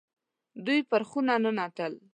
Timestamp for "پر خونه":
0.89-1.33